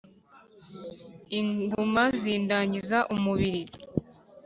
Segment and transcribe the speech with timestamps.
[1.39, 3.73] inguma zindangiza umubiri